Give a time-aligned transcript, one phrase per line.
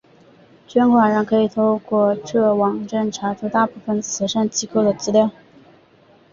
[0.67, 5.29] 捐款人可以透过这网站查出大部份慈善机构的资料。